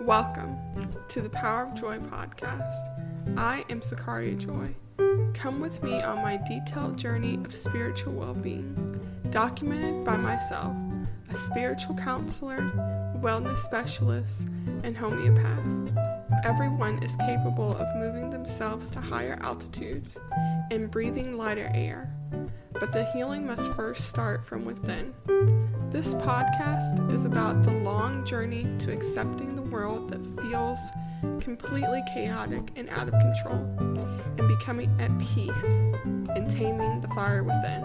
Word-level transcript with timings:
Welcome 0.00 0.56
to 1.08 1.20
the 1.20 1.28
Power 1.28 1.64
of 1.64 1.74
Joy 1.74 1.98
podcast. 1.98 3.36
I 3.36 3.66
am 3.68 3.82
Sakaria 3.82 4.38
Joy. 4.38 4.74
Come 5.34 5.60
with 5.60 5.82
me 5.82 6.00
on 6.00 6.22
my 6.22 6.38
detailed 6.38 6.96
journey 6.96 7.34
of 7.44 7.52
spiritual 7.52 8.14
well 8.14 8.32
being, 8.32 8.74
documented 9.28 10.02
by 10.06 10.16
myself, 10.16 10.74
a 11.28 11.36
spiritual 11.36 11.96
counselor, 11.96 12.62
wellness 13.20 13.58
specialist, 13.58 14.48
and 14.84 14.96
homeopath. 14.96 15.92
Everyone 16.44 17.02
is 17.02 17.14
capable 17.16 17.76
of 17.76 17.94
moving 17.96 18.30
themselves 18.30 18.88
to 18.90 19.02
higher 19.02 19.38
altitudes 19.42 20.18
and 20.70 20.90
breathing 20.90 21.36
lighter 21.36 21.70
air, 21.74 22.10
but 22.80 22.92
the 22.92 23.04
healing 23.12 23.46
must 23.46 23.70
first 23.74 24.08
start 24.08 24.42
from 24.42 24.64
within. 24.64 25.14
This 25.90 26.14
podcast 26.14 27.12
is 27.12 27.26
about 27.26 27.62
the 27.62 27.72
long 27.72 28.24
journey 28.24 28.66
to 28.78 28.90
accepting 28.90 29.54
the 29.54 29.62
world 29.62 30.08
that 30.08 30.42
feels 30.42 30.80
completely 31.40 32.02
chaotic 32.14 32.70
and 32.76 32.88
out 32.88 33.06
of 33.06 33.14
control, 33.20 33.62
and 34.38 34.48
becoming 34.48 34.90
at 34.98 35.16
peace 35.18 35.64
and 36.04 36.48
taming 36.48 37.02
the 37.02 37.08
fire 37.08 37.44
within. 37.44 37.84